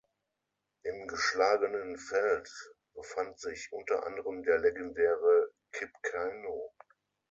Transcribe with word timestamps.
Im 0.81 1.07
geschlagenen 1.07 1.99
Feld 1.99 2.49
befand 2.95 3.39
sich 3.39 3.71
unter 3.71 4.07
anderem 4.07 4.41
der 4.41 4.57
legendäre 4.57 5.51
Kip 5.71 5.91
Keino. 6.01 6.73